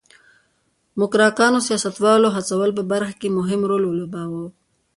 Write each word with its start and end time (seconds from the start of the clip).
موکراکانو 0.99 1.59
سیاستوالو 1.67 2.33
هڅولو 2.35 2.81
برخه 2.91 3.13
کې 3.21 3.29
مهم 3.37 3.61
رول 3.69 3.83
ولوباوه. 3.85 4.43